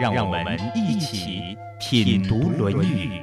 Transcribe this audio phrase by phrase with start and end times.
[0.00, 3.20] 让我们一起品读《论语》。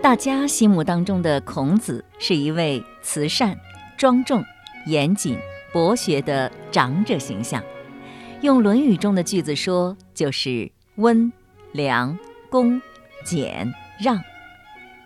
[0.00, 3.58] 大家心目当中的孔子是一位慈善、
[3.96, 4.40] 庄重、
[4.86, 5.36] 严谨、
[5.72, 7.60] 博学的长者形象。
[8.40, 11.32] 用《论语》中的句子说，就是温、
[11.72, 12.16] 良、
[12.48, 12.80] 恭、
[13.24, 14.22] 俭、让。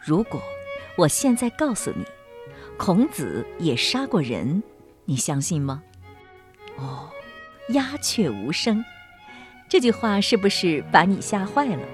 [0.02, 0.38] 如果
[0.98, 2.04] 我现在告诉你，
[2.76, 4.60] 孔子也杀过人，
[5.04, 5.80] 你相信吗？
[6.76, 7.08] 哦，
[7.68, 8.84] 鸦雀无声。
[9.68, 11.86] 这句话是不是把你吓坏了？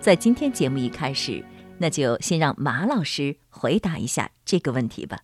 [0.00, 1.44] 在今天节目一开始。
[1.78, 5.20] 那就先让马老师回答一下这个问题吧。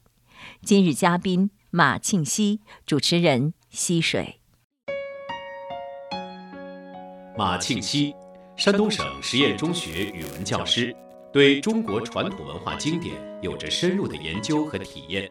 [0.63, 4.39] 今日嘉宾马庆西，主持人溪水。
[7.39, 8.15] 马庆西，
[8.55, 10.95] 山东省实验中学语文教师，
[11.33, 15.27] 对中国传统文化经典有着深入的研究和体验，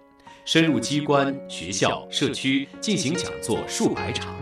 [0.45, 4.33] 深入机关、学校、社区进行讲座数百场。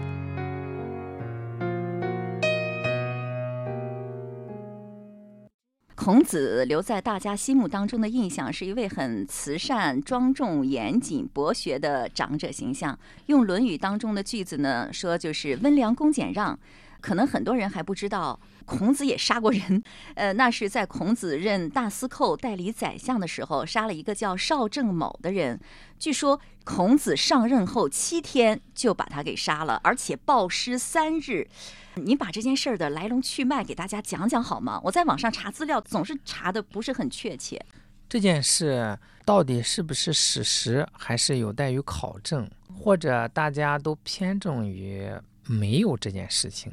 [5.96, 12.98] 孔子留在大家心目当中的印象是一位很慈善、庄重、严谨、博学的长者形象。
[13.26, 16.58] 用《论语》当中的句子呢说，就是温良恭俭让。
[17.02, 19.82] 可能很多人还不知道，孔子也杀过人。
[20.16, 25.60] 呃，那是在孔子任大司寇、代理宰相的时候，杀了一个叫邵正某的人。
[25.98, 31.48] 据说孔子上任后七天就把他给杀了，而且暴尸三日。
[31.96, 34.80] 你把这件事儿的来龙去脉给大家讲讲好吗？
[34.84, 37.60] 我在网上查资料，总是查的不是很确切。
[38.08, 45.12] 这件事到底是不是史实，还是有待于考证，或者大家都偏重于
[45.50, 46.72] 没有这件事情？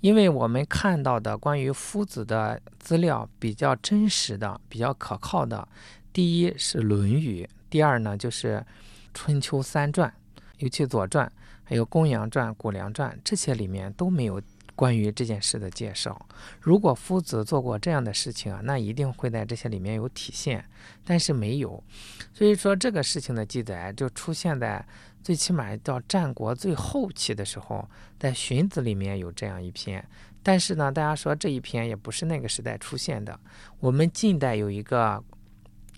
[0.00, 5.66] 因为我们看到的关于夫子的资料比较真实的、比较可靠的，
[6.12, 8.56] 第一是《论语》，第二呢就是
[9.12, 10.12] 《春秋三传》，
[10.58, 11.26] 尤其《左传》
[11.62, 14.40] 还有《公羊传》《谷梁传》这些里面都没有。
[14.76, 16.26] 关于这件事的介绍，
[16.60, 20.64] 如果夫子做过这样的事情啊，那一定会在这些里面有体现，
[21.04, 21.80] 但是没有，
[22.32, 24.84] 所以说这个事情的记载就出现在
[25.24, 27.88] 最起码到战国最后期的时候，
[28.20, 30.06] 在《荀子》里面有这样一篇，
[30.42, 33.40] 但是呢，大家说这一篇也不是那个时代出现的，
[33.80, 35.24] 我们近代有一个。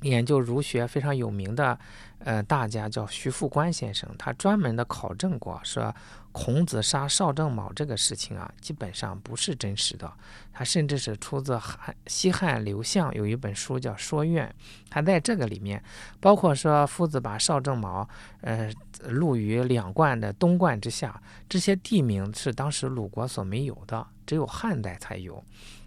[0.03, 1.77] 研究儒学非常有名的，
[2.19, 5.95] 呃，大家叫徐复观先生，他专门的考证过，说
[6.33, 10.13] 孔子杀邵正卯这个事情啊，基本上不是真实的。
[10.53, 14.49] 他甚至是出自汉西汉刘向有一本书叫《说苑》，
[14.91, 15.83] 他在这个里面，
[16.21, 18.09] 包括说夫子把邵正卯，
[18.41, 18.73] 呃，
[19.05, 25.43] 录于两冠的东冠之下，这些地名是当时鲁国所没有的，只有汉代才有。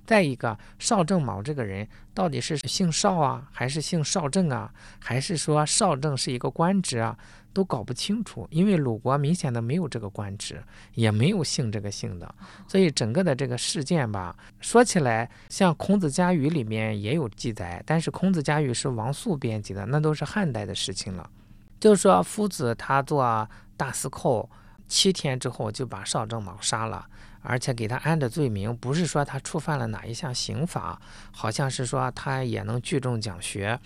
[0.09, 7.16] 再一个，邵正卯这个人到底是姓邵啊，还是姓邵正啊，还是说邵正是一个官职啊，
[7.53, 8.48] 都搞不清楚。
[8.50, 10.64] 因为鲁国明显的没有这个官职，
[10.96, 12.34] 也没有姓这个姓的，
[12.68, 21.30] 所以整个的这个事件吧，说起来像《孔子家语》里面也有记载，但是《孔子家语》是王肃编辑的，那都是汉代的事情了。
[21.80, 24.50] 就是说，夫子他做大司寇
[24.88, 27.06] 七天之后，就把邵正卯杀了。
[27.41, 31.01] 而且给他安的罪名，不是说他触犯了哪一项刑法，
[31.31, 33.79] 好像是说他也能聚众讲学，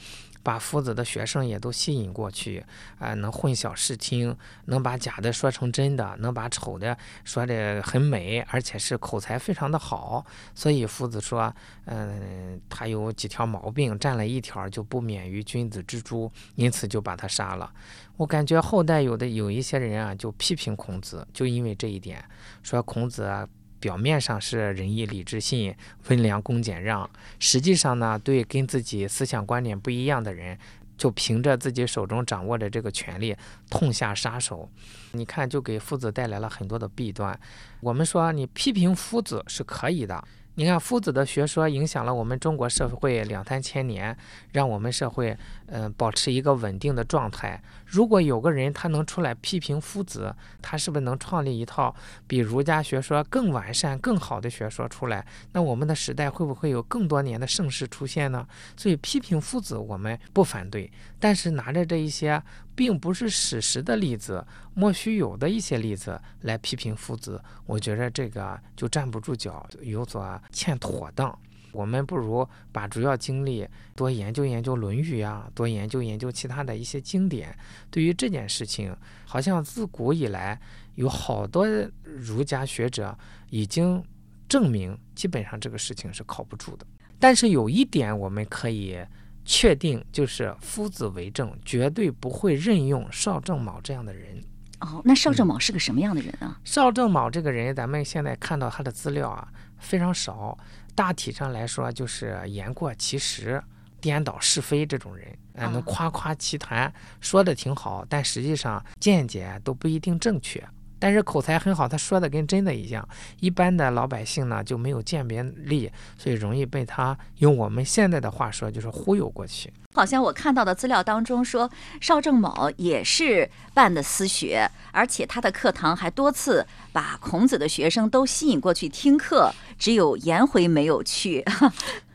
[0.43, 2.63] 把夫子的学生也都吸引过去，
[2.99, 10.25] 啊，能混淆视听，能把假的说成真的，能把丑的说的很美，而且是口才非常的好。
[10.53, 11.51] 所以夫子说，
[11.85, 17.71] 嗯，他有几条毛病，占了一条就不免于君子之诛，因此就把他杀了。
[18.17, 22.23] 我感觉后代有的有一些人啊，就批评孔子，就因为这一点，
[22.61, 23.47] 说孔子啊，
[23.83, 25.75] 表面上是仁义礼智信、
[26.07, 30.57] 温良恭俭让，实际上呢，对跟自己思想观点不一样的人，
[30.97, 33.35] 就凭着自己手中掌握的这个权利，
[33.69, 34.69] 痛下杀手。
[35.11, 37.37] 你看，就给夫子带来了很多的弊端。
[37.81, 40.23] 我们说，你批评夫子是可以的。
[40.55, 44.15] 你看，夫子的学说影响了我们中国社会两三千年，
[44.51, 45.35] 让我们社会
[45.65, 47.59] 嗯保持一个稳定的状态。
[47.87, 51.95] 如果有个人他能出来批评夫子，他是不是能创立一套
[52.27, 55.25] 比儒家学说更完善、更好的学说出来？
[55.53, 58.47] 那我们的时代会不会有更多年的盛世出现呢？
[58.77, 62.39] 所以批评夫子我们不反对，但是拿着这一些
[62.75, 71.37] 并不是史实的例子，莫须有的一些例子来批评夫子，我觉得这个就站不住脚，有所欠妥当。
[71.71, 77.55] 我们不如把主要精力多研究研究《论语》呀，多研究研究其他的一些经典。
[77.89, 80.59] 对于这件事情，好像自古以来
[80.93, 81.67] 有好多
[82.03, 83.17] 儒家学者
[83.49, 84.03] 已经
[84.47, 86.85] 证明，基本上这个事情是靠不住的。
[87.19, 88.99] 但是有一点我们可以
[89.45, 94.43] 确定，就是夫子为政，绝对不会任用邵正卯这样的人。
[94.79, 96.59] 哦，那邵正卯是个什么样的人啊？
[96.63, 99.47] 邵正卯这个人，咱们现在看到他的资料啊
[99.79, 100.57] 非常少。
[100.95, 103.63] 大体上来说，就是言过其实、
[103.99, 110.63] 颠倒是非这种人，哎，能夸夸其谈，说的挺好，但实际上见解都不一定正确。
[111.03, 113.05] 但是口才很好，他说的跟真的一样。
[113.41, 119.73] 一般的老百姓呢就没有鉴别力，所以容易被他用我们现在的话说，就是忽悠过去。
[119.95, 121.69] 好像我看到的资料当中说，
[121.99, 131.43] 邵正卯也是办的私学，而且他的课堂还多次把孔子的学生都吸引过去听课，只有颜回没有去。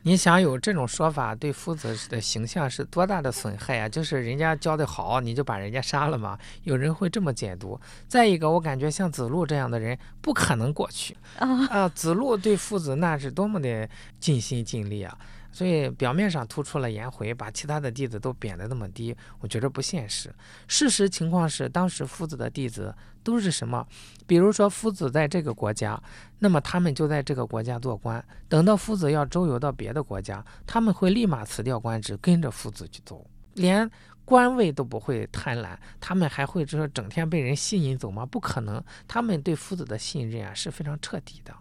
[0.02, 3.88] 你想有这种说法，对夫子的形象是多大的损害啊？
[3.88, 6.38] 就是人家教的好，你就把人家杀了吗？
[6.62, 7.78] 有人会这么解读。
[8.06, 11.66] 再一个，我感觉像子路这样的人不可能过去啊！
[11.68, 13.88] 啊，子路对夫子那是多么的
[14.20, 15.18] 尽心尽力啊！
[15.58, 20.32] 所以表面上突出了颜回，把其他的弟子都贬得那么低，我觉得不现实。
[20.68, 22.94] 事实情况是，当时夫子的弟子
[23.24, 23.84] 都是什么？
[24.24, 26.00] 比如说夫子在这个国家，
[26.38, 28.24] 那么他们就在这个国家做官。
[28.48, 33.90] 等到夫子要周游到别的国家，他们会立马辞掉官职，跟着夫子去走，连
[34.24, 35.76] 官位都不会贪婪。
[35.98, 38.24] 他们还会说整天被人吸引走吗？
[38.24, 41.52] 不可能，他们对夫子的信任啊是非常彻底的。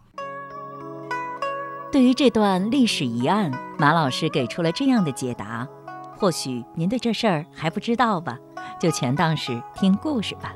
[1.90, 5.66] 对于这段历史疑案，马老师给出了这样的解答：
[6.18, 8.38] 或许您对这事儿还不知道吧，
[8.78, 10.54] 就全当是听故事吧。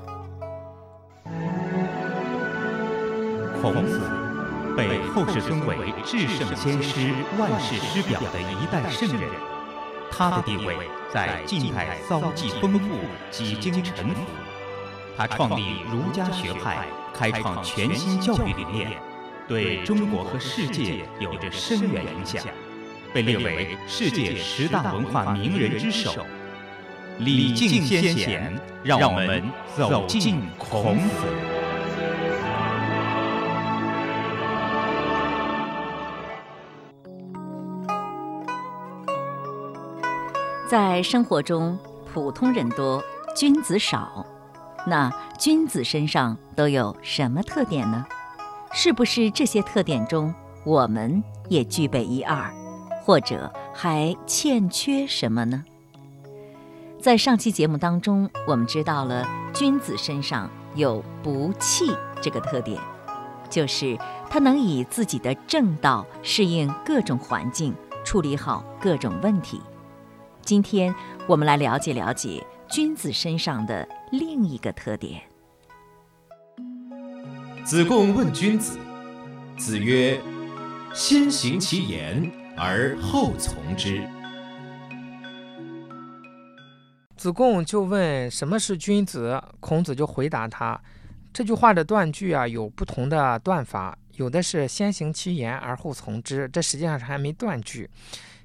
[3.61, 4.01] 孔子
[4.75, 9.29] 被后世尊为至圣先师、万世师表的一代圣人，
[10.11, 10.75] 他的地位
[11.13, 12.97] 在近代遭际丰富，
[13.29, 14.21] 几经沉浮。
[15.15, 18.91] 他创立儒家学派，开创全新教育理念。
[19.51, 22.41] 对中国和世界有着深远影响，
[23.13, 26.25] 被列为世界十大文化名人之首。
[27.19, 29.43] 礼敬先贤，让我们
[29.75, 31.27] 走进孔子。
[40.65, 41.77] 在生活中，
[42.13, 43.03] 普通人多，
[43.35, 44.25] 君子少。
[44.87, 48.05] 那君子身上都有什么特点呢？
[48.73, 50.33] 是不是这些特点中，
[50.63, 52.49] 我们也具备一二，
[53.03, 55.63] 或者还欠缺什么呢？
[56.99, 61.91] 在上期节目当中，我们知道了君子身上有不弃
[62.21, 62.79] 这个特点，
[63.49, 63.97] 就是
[64.29, 67.75] 他能以自己的正道适应各种环境，
[68.05, 69.59] 处理好各种问题。
[70.43, 70.93] 今天
[71.27, 75.21] 我们来了解了解君子身上的另一个特点。
[77.63, 78.77] 子贡问君子，
[79.55, 80.19] 子曰
[80.95, 84.01] ：“先行其言而后从之。”
[87.15, 90.81] 子贡就问什么是君子，孔子就回答他：
[91.31, 97.87] 这句话的断句啊有不同的断法，有的是先行其言而后从之，这实际上是还没断句。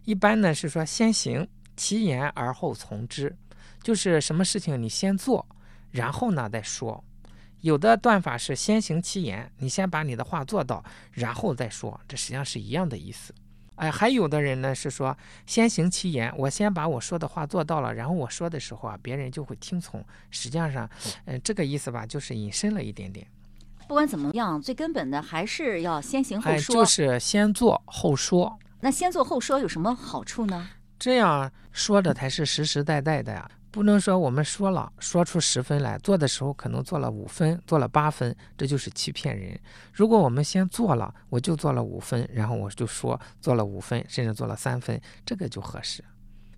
[0.04, 3.34] 一般呢是说先行其言而后从之，
[3.82, 5.44] 就是什么事情你先做，
[5.90, 7.02] 然后呢再说。
[7.60, 13.34] 有的断法是先行其言，你先把你的话做到，然后再说，这实际上是一样的意思。
[13.76, 20.02] 哎，还有的人呢是说先行其言，我先把我说的话做到了，然后我说的时候啊，别人就会听从。
[20.30, 20.88] 实际上，
[21.26, 23.26] 嗯，这个意思吧，就是引申了一点点。
[23.86, 28.58] 不管怎么样，最根本的还是要先行后说，就是先做后说。
[28.80, 30.68] 那先做后说有什么好处呢？
[30.98, 33.50] 这样说的才是实实在在的呀。
[33.76, 39.60] 不能说我们说了说出十分来，做的时候可能做了五分，做了八分，这就是欺骗人。
[39.92, 46.02] 如果我们先做了，我就做了五分，然后我就说做了五分，甚至做了三分，这个就合适。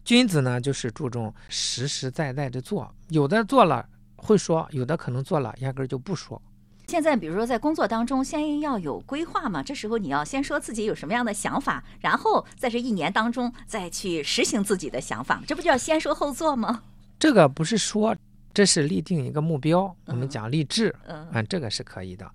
[0.05, 3.85] 君子呢，就是注重实实在在的做，有的做了
[4.15, 6.41] 会说，有的可能做了压根就不说。
[6.87, 16.85] 现在比如说在工作当中，先要有规划嘛，这时候你要先说自己有什么样的想法，然后在这一年当中再去实行自己的想法，这不就要先说后做吗？
[17.19, 18.17] 这个不是说，
[18.55, 19.95] 这是立定一个目标。
[20.05, 22.31] 我们讲励志，嗯，这个是可以的。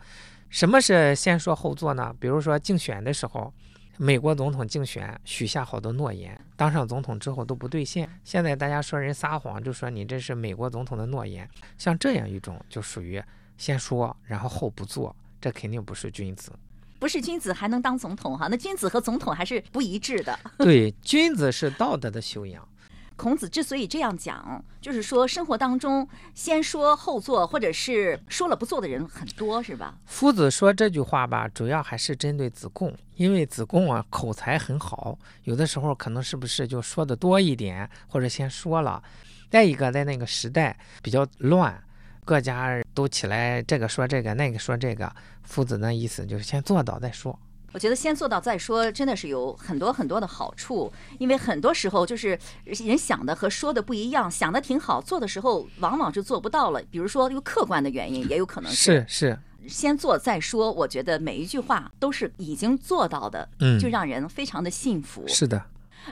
[0.49, 2.13] 什么是先说后做呢？
[2.19, 3.51] 比如说竞选的时候，
[3.97, 8.07] 美国总统竞选许下好多诺言，当上总统之后都不兑现。
[8.23, 11.49] 现在大家说人撒谎，就说你这是美国总统的诺言。
[11.77, 13.23] 像这样一种，就属于
[13.57, 16.51] 先说然后后不做，这肯定不是君子。
[16.99, 18.47] 不是君子还能当总统哈？
[18.49, 20.37] 那君子和总统还是不一致的。
[20.59, 22.67] 对，君子是道德的修养。
[23.15, 29.95] 孔子之所以这样讲，就是说生活当中先说后做，或者是说了不做的人很多，是吧？
[30.05, 39.01] 夫子说这句话吧，主要还是针对子贡，因为子贡啊口才很好，有的时候可能是不是就说的多一点，或者先说了。
[39.49, 41.79] 再一个，在那个时代比较乱，
[42.25, 47.37] 各家都起来这个说这个，那个说这个，夫子的意思就是先做到再说。
[47.73, 50.93] 我觉得先做到再说，真的是有很多很多的好处。
[51.17, 56.81] 因为很多时候就是人想的和说的不一样，想的挺好，做的时候往往就做不到了。
[56.91, 59.37] 比如说有客观的原因，也有可能是是
[59.67, 60.71] 先做再说。
[60.71, 65.27] 我觉得每一句话都是已经做到的，嗯，就让人非常的幸福。
[65.27, 65.63] 是的，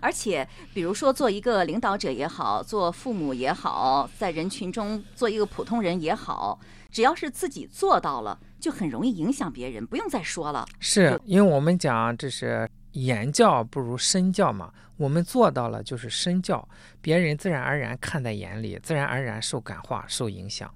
[0.01, 6.59] 而且比如说做一个领导者也好，做父母也好，在人群中做一个普通人也好，
[6.91, 8.39] 只要是自己做到了。
[8.59, 10.67] 就很容易影响别人，不用再说了。
[10.79, 16.69] 是因为我们讲这是言教不如身教嘛，我们做到了就是身教，
[17.01, 20.71] 别人自然而然看在眼里，自然而然受感化、受影响。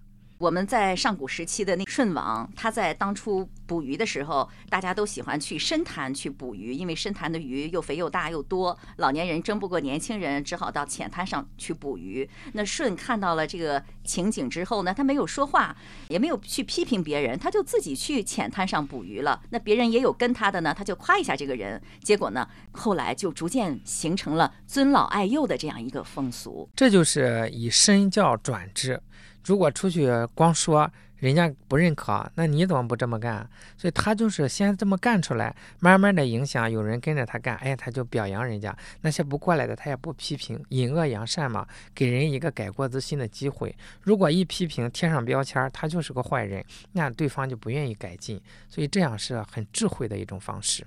[0.45, 12.29] 我们在上古时期的那舜王，他在当初捕鱼的时候，大家都喜欢去深潭去捕鱼，因为深潭的鱼又肥又大又多，老年人争不过年轻人，只好到浅滩上去捕鱼。
[12.53, 15.75] 那舜看到了这个情景之后呢，他没有说话，
[16.09, 19.41] 也没有去批评别人，他就自己去浅滩上捕鱼了。
[19.49, 26.69] 那别人也有跟他的呢，他就夸一下这个人，结果呢，后来就逐渐形成了尊老爱幼的这样一个风俗。
[26.75, 29.01] 这就是以身教转之。
[29.45, 33.47] 如果出去光说，人家不认可，那你怎么不这么干？
[33.77, 38.75] 所以他就是先这么干出来，慢慢的影响，有人跟着他干，哎，他就表扬人家。
[39.01, 43.73] 那些不过来的，他也不批评，引恶扬善嘛，给人一个改过自新的机会。
[44.01, 48.41] 如果一批评，贴上标签，他就是个坏人，那对方就不愿意改进。
[48.67, 50.85] 所以这样是很智慧的一种方式。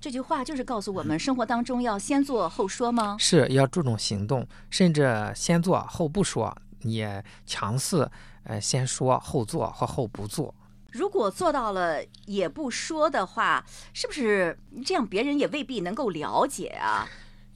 [0.00, 3.16] 这句话就是告诉我们，生活当中要先做后说吗？
[3.18, 6.56] 是要注重行动，甚至先做后不说。
[6.82, 8.08] 也强势，
[8.44, 10.54] 呃，先说后做或后不做。
[10.92, 15.06] 如果做到了也不说的话，是不是这样？
[15.06, 17.06] 别人也未必能够了解啊。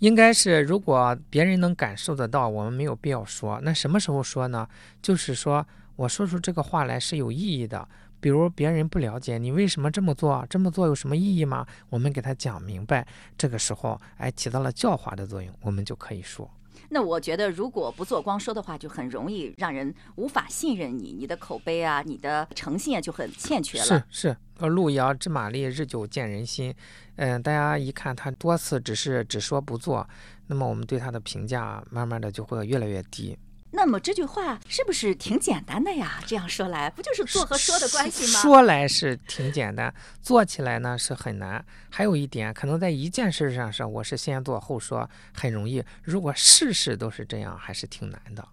[0.00, 3.60] 应该是，如果别人能感受得到，我们没有必要说。
[3.62, 4.68] 那什么时候说呢？
[5.00, 7.88] 就是说我说出这个话来是有意义的。
[8.20, 11.66] 比如别人不了解你为什么这么做，这么做有什么意义吗？
[11.88, 13.06] 我们给他讲明白，
[13.38, 16.50] 这个时候哎起到了教化的作用，我们就可以说。
[16.92, 23.84] 那我觉得，如果不做光说的话，就很容易让人无法信任你，你的口碑啊，你的诚信啊，就很欠缺了。
[23.84, 26.74] 是是，呃路遥知马力，日久见人心。
[27.16, 30.08] 嗯，大家一看他多次只是只说不做，
[30.48, 33.38] 那么我们对他的评价慢慢的就会越来越低。
[33.72, 36.20] 那么这句话是不是挺简单的呀？
[36.26, 38.40] 这样说来，不就是做和说的关系吗？
[38.40, 41.64] 说来是挺简单，做起来呢是很难。
[41.88, 45.82] 还有一点，可能在一件事上上，我是先做后说，很容易。
[46.02, 48.46] 如果事事都是这样，还是挺难的。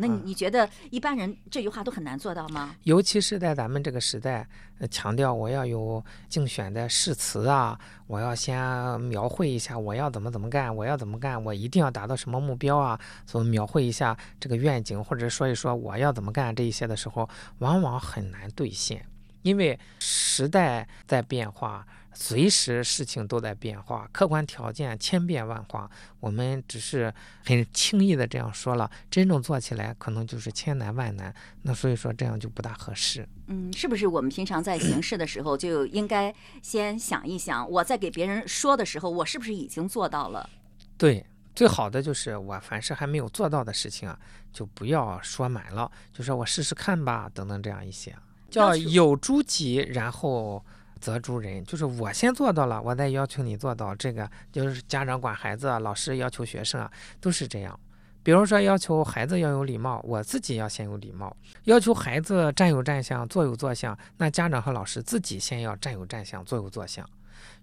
[0.00, 2.74] 那你你觉得一般人这句话都很难做到吗？
[2.84, 4.48] 尤其是在咱们这个时代，
[4.90, 8.58] 强调我要有竞选的誓词啊，我要先
[9.02, 17.28] 描绘一下我要怎么怎么干，我要怎么干，我一定要达到什么目标啊，所描绘一下这个愿景，或者说一说我要怎么干这一些的时候，
[17.58, 19.04] 往往很难兑现，
[19.42, 21.86] 因为时代在变化。
[22.12, 25.88] 随时事情都在变化，客观条件千变万化，
[26.18, 27.12] 我们只是
[27.44, 31.34] 很轻易的这样说了，真正做起来可能就是千难万难。
[31.62, 33.26] 那所以说这样就不大合适。
[33.46, 40.50] 嗯，是不是我们平常在行事的时候就应该先想一想，我在给别人说的时候，我是不是已经做到了？
[40.98, 41.24] 对，
[41.54, 44.18] 最好的就是我凡是还没有做到的事情啊，
[44.52, 48.14] 就不要说满了，就说我试试看吧，等等这样一些，
[48.50, 50.64] 叫有诸己，然后。
[51.00, 53.94] 责诸人，就是我先做到了，我再要求你做到。
[53.96, 56.90] 这个就是家长管孩子，老师要求学生啊，
[57.20, 57.78] 都是这样。
[58.22, 67.08] 比如说要求孩子要有礼貌，我自己要先有礼貌；要求孩子站有站相，坐有坐相，那家长和老师自己先要站有站相，坐有坐相。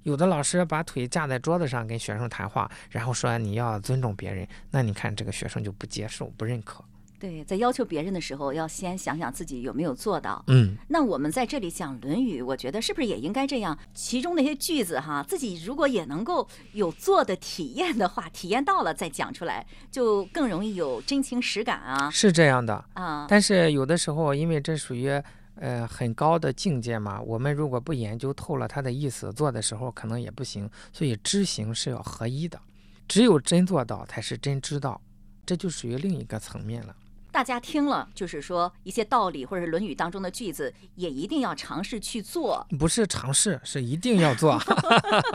[0.02, 6.84] 有的老师把腿架在桌子上跟学生谈话，然后说你要尊重别人，那你看这个学生就不接受、不认可。
[7.20, 10.44] 对，在要求别人的时候，要先想想自己有没有做到。
[10.48, 13.78] 嗯，那我们在这里讲《论语》，我觉得是不是也应该这样？
[13.94, 22.08] 其中那些句子哈，自己如果也能够有做的体验的话，体验到了再讲出来，就更容易有真情实感啊。
[22.12, 25.10] 是这样的啊，但是有的时候，因为这属于
[25.56, 27.20] 呃很高的境界嘛。
[27.20, 30.70] 我们如果不研究透了它的意思，做的时候可能也不行。
[30.94, 32.60] 所以知行是要合一的，
[33.08, 35.02] 只有真做到才是真知道，
[35.48, 36.96] 这就属于另一个层面了。
[37.32, 42.66] 大家听了，就是说一些道理或者是《论语》当中的句子，也一定要尝试去做。
[42.80, 44.60] 不是尝试，是一定要做。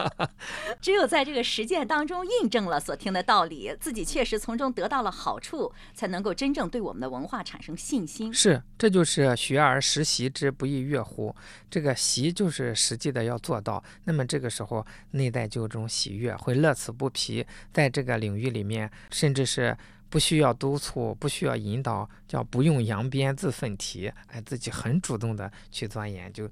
[0.81, 8.35] 只有在这个实践当中印证了所听的道理，自己确实从中得到了好处，才能够真正对我们的文化产生信心。
[8.35, 11.35] 是，这就是学而时习之，不亦说乎？
[11.71, 19.77] 这个习就是实际的要做到，那么这个时候内在就有这种喜悦，会乐此不疲，在这个领域里面，甚至是。
[20.12, 26.47] 不需要督促，不需要引导，叫不用扬鞭自奋蹄，哎，自己很主动的去钻研，就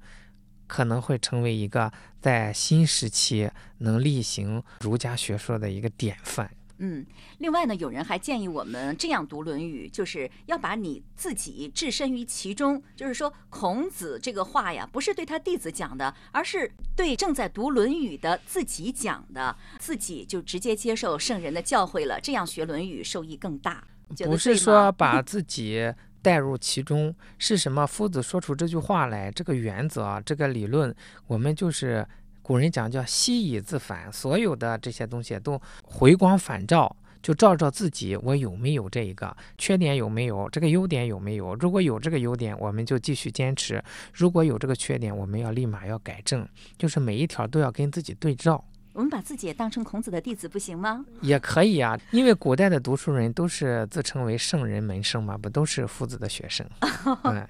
[0.65, 6.51] 可能会成为一个在新时期能力行儒家学说的一个典范。
[6.83, 7.05] 嗯，
[7.37, 12.81] 另外呢，有人还建议我们这样读《论语》，就是要把你自己置身于其中。
[12.95, 23.83] 就是说，孔子这个话呀，不是对他弟子讲的，而是对正在读《论语》的自己讲的，自己就直接接受圣人的教诲了，这样学《论语》受益更大。
[24.25, 27.85] 不是说 把自己带入其中，是什么？
[27.85, 30.93] 夫子说出这句话来，这个原则，这个理论，
[31.27, 32.03] 我们就是。
[32.51, 36.93] 古人讲叫悉以自反，所有的这些东西都回光返照，
[37.23, 41.55] 就照照自己，我有没有这一个缺点有没有，这个优点有没有？
[41.55, 43.79] 如果有这个优点，我们就继续坚持；
[44.13, 46.45] 如果有这个缺点，我们要立马要改正，
[46.77, 48.61] 就是每一条都要跟自己对照。
[48.91, 51.05] 我们把自己也当成孔子的弟子不行吗？
[51.21, 56.67] 也可以啊，因为古代的读书人都是自称为圣人门生嘛，不都是夫子的学生？
[57.23, 57.47] 嗯。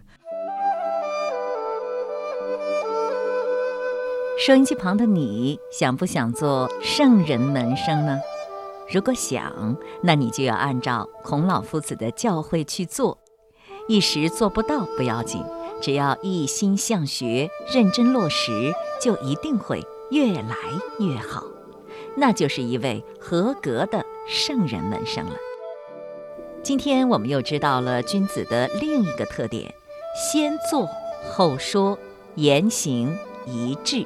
[4.44, 8.20] 收音机旁的你，想不想做圣人门生呢？
[8.90, 13.20] 如果想，那你就要按照孔老夫子的教诲去做。
[13.88, 15.44] 一时做不到不要紧，
[15.80, 20.56] 只要一心向学，认真落实，就一定会越来
[20.98, 21.44] 越好。
[22.16, 25.36] 那就是一位合格的圣人门生了。
[26.64, 29.72] 今天我们又知道了君子的另一个特点：
[30.16, 30.90] 先做
[31.32, 31.96] 后说，
[32.34, 34.04] 言行一致。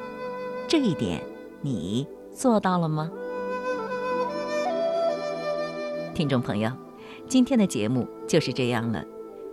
[0.68, 1.22] 这一点
[1.62, 3.12] 你做到了吗？
[6.16, 6.72] 听众朋友，
[7.28, 9.04] 今天的节目就是这样了。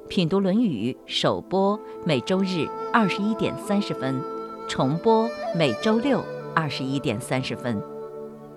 [0.08, 4.22] 品读《论语》首播每周日二十一点三十分，
[4.66, 7.80] 重播每周六二十一点三十分。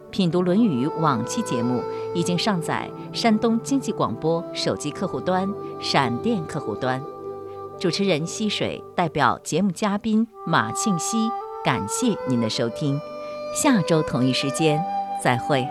[0.10, 7.04] 品读《论语》往期节目已经上载山东经济广播手机客户端、闪电客户端。
[7.78, 11.30] 主持人溪水代表节目嘉宾马庆西。
[11.66, 13.02] 感谢您的收听，
[13.56, 14.80] 下周同一时间
[15.20, 15.68] 再会。